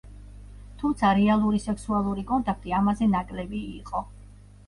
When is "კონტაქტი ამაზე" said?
2.31-3.09